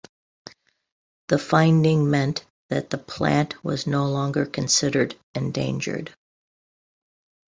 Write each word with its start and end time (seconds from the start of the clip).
The 1.27 1.37
finding 1.37 2.09
meant 2.09 2.43
that 2.71 2.89
the 2.89 2.97
plant 2.97 3.63
was 3.63 3.85
no 3.85 4.09
longer 4.09 4.47
considered 4.47 5.13
endangered. 5.35 6.11